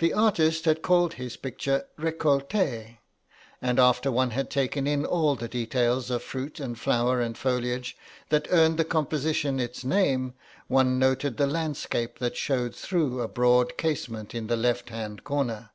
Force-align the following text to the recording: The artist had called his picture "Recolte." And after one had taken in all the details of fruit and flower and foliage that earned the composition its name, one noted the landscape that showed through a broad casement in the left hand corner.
The 0.00 0.12
artist 0.12 0.66
had 0.66 0.82
called 0.82 1.14
his 1.14 1.38
picture 1.38 1.86
"Recolte." 1.96 2.98
And 3.62 3.78
after 3.80 4.12
one 4.12 4.32
had 4.32 4.50
taken 4.50 4.86
in 4.86 5.06
all 5.06 5.34
the 5.34 5.48
details 5.48 6.10
of 6.10 6.22
fruit 6.22 6.60
and 6.60 6.78
flower 6.78 7.22
and 7.22 7.38
foliage 7.38 7.96
that 8.28 8.48
earned 8.50 8.76
the 8.76 8.84
composition 8.84 9.58
its 9.58 9.82
name, 9.82 10.34
one 10.68 10.98
noted 10.98 11.38
the 11.38 11.46
landscape 11.46 12.18
that 12.18 12.36
showed 12.36 12.74
through 12.76 13.22
a 13.22 13.28
broad 13.28 13.78
casement 13.78 14.34
in 14.34 14.48
the 14.48 14.58
left 14.58 14.90
hand 14.90 15.24
corner. 15.24 15.70